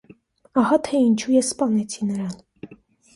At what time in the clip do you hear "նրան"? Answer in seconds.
2.13-2.73